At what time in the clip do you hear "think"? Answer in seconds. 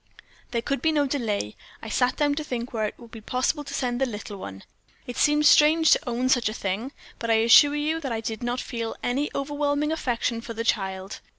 2.43-2.73